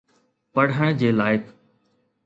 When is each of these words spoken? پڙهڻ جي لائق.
پڙهڻ 0.53 0.89
جي 0.99 1.09
لائق. 1.19 1.43